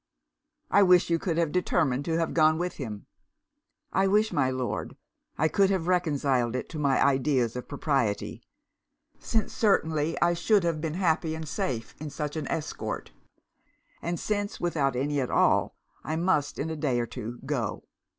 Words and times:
'I 0.71 0.81
wish 0.81 1.09
you 1.11 1.19
could 1.19 1.37
have 1.37 1.51
determined 1.51 2.05
to 2.05 2.17
have 2.17 2.33
gone 2.33 2.57
with 2.57 2.77
him.' 2.77 3.05
'I 3.93 4.07
wish, 4.07 4.33
my 4.33 4.49
Lord, 4.49 4.97
I 5.37 5.47
could 5.47 5.69
have 5.69 5.85
reconciled 5.85 6.55
it 6.55 6.69
to 6.69 6.79
my 6.79 6.99
ideas 7.05 7.55
of 7.55 7.67
propriety; 7.67 8.41
since 9.19 9.53
certainly 9.53 10.19
I 10.19 10.33
should 10.33 10.63
have 10.63 10.81
been 10.81 10.95
happy 10.95 11.35
and 11.35 11.47
safe 11.47 11.93
in 12.01 12.09
such 12.09 12.35
an 12.35 12.47
escort; 12.47 13.11
and 14.01 14.19
since, 14.19 14.59
without 14.59 14.95
any 14.95 15.21
at 15.21 15.29
all, 15.29 15.75
I 16.03 16.15
must, 16.15 16.57
in 16.57 16.71
a 16.71 16.75
day 16.75 16.99
or 16.99 17.05
two, 17.05 17.39
go.' 17.45 17.83